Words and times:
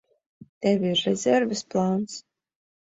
Tev 0.65 0.87
ir 0.93 0.97
rezerves 1.11 1.65
plāns? 1.77 2.21